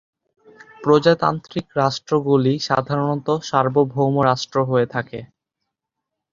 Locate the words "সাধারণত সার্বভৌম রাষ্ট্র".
2.67-4.57